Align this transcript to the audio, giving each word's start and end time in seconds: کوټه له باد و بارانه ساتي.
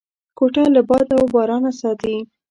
کوټه 0.37 0.63
له 0.75 0.81
باد 0.89 1.07
و 1.13 1.21
بارانه 1.33 1.71
ساتي. 1.81 2.15